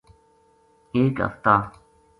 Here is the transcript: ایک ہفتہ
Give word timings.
ایک 0.95 1.15
ہفتہ 1.25 1.55